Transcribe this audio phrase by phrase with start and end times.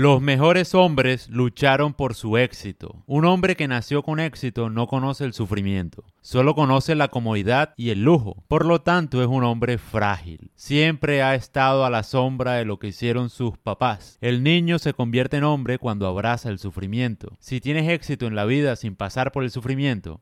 [0.00, 3.02] Los mejores hombres lucharon por su éxito.
[3.08, 7.90] Un hombre que nació con éxito no conoce el sufrimiento, solo conoce la comodidad y
[7.90, 8.44] el lujo.
[8.46, 10.52] Por lo tanto, es un hombre frágil.
[10.54, 14.18] Siempre ha estado a la sombra de lo que hicieron sus papás.
[14.20, 17.36] El niño se convierte en hombre cuando abraza el sufrimiento.
[17.40, 20.20] Si tienes éxito en la vida sin pasar por el sufrimiento,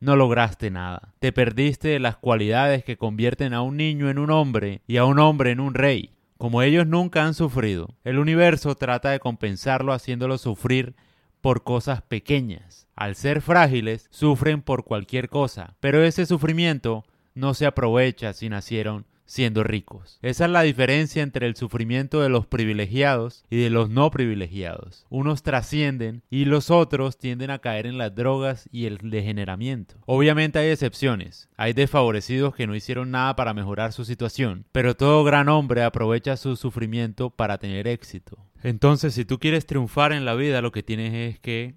[0.00, 1.12] no lograste nada.
[1.18, 5.18] Te perdiste las cualidades que convierten a un niño en un hombre y a un
[5.18, 6.14] hombre en un rey.
[6.38, 10.94] Como ellos nunca han sufrido, el universo trata de compensarlo haciéndolo sufrir
[11.40, 12.86] por cosas pequeñas.
[12.94, 17.04] Al ser frágiles, sufren por cualquier cosa, pero ese sufrimiento
[17.34, 20.18] no se aprovecha si nacieron siendo ricos.
[20.22, 25.04] Esa es la diferencia entre el sufrimiento de los privilegiados y de los no privilegiados.
[25.10, 29.96] Unos trascienden y los otros tienden a caer en las drogas y el degeneramiento.
[30.06, 31.50] Obviamente hay excepciones.
[31.58, 36.38] Hay desfavorecidos que no hicieron nada para mejorar su situación, pero todo gran hombre aprovecha
[36.38, 38.38] su sufrimiento para tener éxito.
[38.62, 41.74] Entonces, si tú quieres triunfar en la vida, lo que tienes es que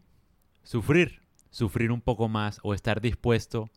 [0.63, 3.69] sufrir, sufrir un poco más o estar dispuesto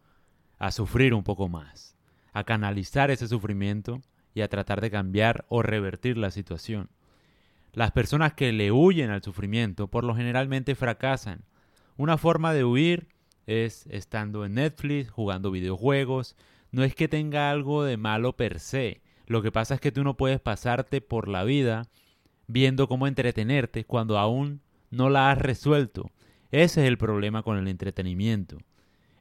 [0.61, 1.94] a sufrir un poco más
[2.35, 4.03] a canalizar ese sufrimiento
[4.35, 6.91] y a tratar de cambiar o revertir la situación.
[7.73, 11.45] Las personas que le huyen al sufrimiento por lo generalmente fracasan.
[11.97, 13.09] Una forma de huir
[13.47, 16.37] es estando en Netflix, jugando videojuegos.
[16.73, 19.01] No es que tenga algo de malo per se.
[19.27, 21.89] Lo que pasa es que tú no puedes pasarte por la vida
[22.47, 24.61] viendo cómo entretenerte cuando aún
[24.91, 26.11] no la has resuelto.
[26.51, 28.59] Ese es el problema con el entretenimiento.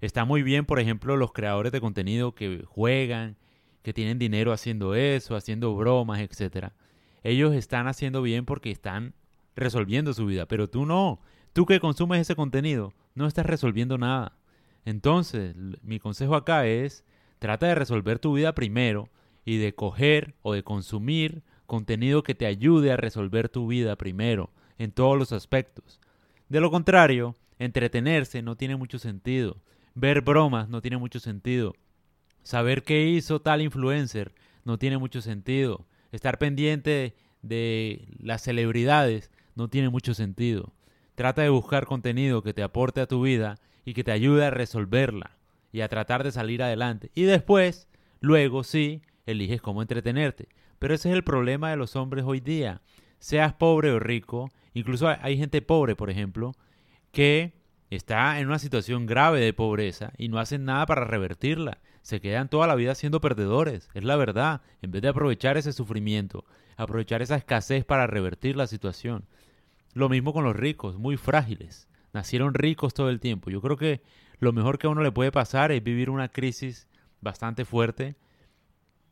[0.04, 3.38] Está muy bien, por ejemplo, los creadores de contenido que juegan,
[3.84, 6.72] que tienen dinero haciendo eso, haciendo bromas, etc.
[7.24, 9.14] Ellos están haciendo bien porque están
[9.56, 11.22] resolviendo su vida, pero tú no.
[11.54, 14.36] Tú que consumes ese contenido, no estás resolviendo nada.
[14.84, 17.06] Entonces, mi consejo acá es,
[17.40, 19.08] trata de resolver tu vida primero
[19.46, 24.50] y de coger o de consumir contenido que te ayude a resolver tu vida primero,
[24.78, 26.02] en todos los aspectos.
[26.50, 29.62] De lo contrario, entretenerse no tiene mucho sentido.
[29.96, 31.74] Ver bromas no tiene mucho sentido.
[32.42, 34.34] Saber qué hizo tal influencer
[34.66, 35.86] no tiene mucho sentido.
[36.12, 40.74] Estar pendiente de, las celebridades no tiene mucho sentido.
[41.16, 44.52] Trata de buscar contenido que te aporte a tu vida y que te ayude a
[44.52, 45.38] resolverla
[45.72, 47.12] y a tratar de salir adelante.
[47.14, 47.88] Y después,
[48.20, 50.48] luego sí, eliges cómo entretenerte.
[50.80, 52.82] Pero ese es el problema de los hombres hoy día.
[53.20, 56.54] Seas pobre o rico, incluso hay gente pobre, por ejemplo,
[57.12, 57.54] que
[57.96, 61.80] está en una situación grave de pobreza y no hacen nada para revertirla.
[62.02, 65.74] Se quedan toda la vida siendo perdedores, es la verdad, en vez de aprovechar ese
[65.74, 66.46] sufrimiento,
[66.76, 69.26] aprovechar esa escasez para revertir la situación.
[69.94, 71.88] Lo mismo con los ricos, muy frágiles.
[72.14, 73.50] Nacieron ricos todo el tiempo.
[73.50, 74.02] Yo creo que
[74.40, 76.88] lo mejor que a uno le puede pasar es vivir una crisis
[77.22, 78.16] bastante fuerte,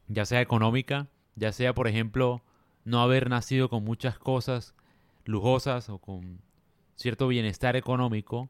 [0.07, 2.41] ya sea económica, ya sea, por ejemplo,
[2.83, 4.75] no haber nacido con muchas cosas
[5.23, 6.41] lujosas o con
[6.95, 8.49] cierto bienestar económico,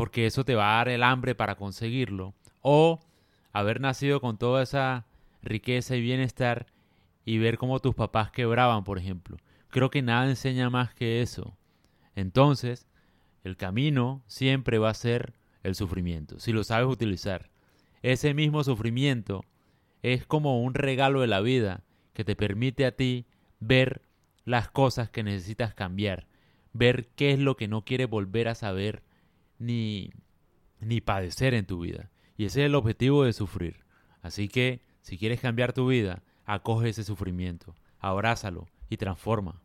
[0.00, 3.00] porque eso te va a dar el hambre para conseguirlo, o
[3.52, 5.04] haber nacido con toda esa
[5.42, 6.64] riqueza y bienestar
[7.26, 9.36] y ver cómo tus papás quebraban, por ejemplo.
[9.68, 11.54] Creo que nada enseña más que eso.
[12.16, 12.86] Entonces,
[13.44, 15.34] el camino siempre va a ser
[15.64, 17.50] el sufrimiento, si lo sabes utilizar.
[18.00, 19.44] Ese mismo sufrimiento
[20.02, 21.82] es como un regalo de la vida
[22.14, 23.26] que te permite a ti
[23.58, 24.00] ver
[24.46, 26.26] las cosas que necesitas cambiar,
[26.72, 29.02] ver qué es lo que no quieres volver a saber
[29.60, 30.10] ni,
[30.80, 32.10] ni padecer en tu vida.
[32.36, 33.84] Y ese es el objetivo de sufrir.
[34.22, 39.62] Así que, si quieres cambiar tu vida, acoge ese sufrimiento, abrázalo y transforma.